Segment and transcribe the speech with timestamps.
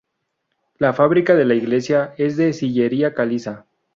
[0.79, 3.67] La fábrica de la iglesia es de sillería caliza.